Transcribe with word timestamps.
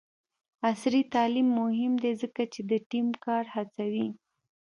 عصري 0.69 1.01
تعلیم 1.13 1.47
مهم 1.61 1.93
دی 2.03 2.11
ځکه 2.21 2.43
چې 2.53 2.61
د 2.71 2.71
ټیم 2.91 3.07
کار 3.25 3.43
هڅوي. 3.55 4.07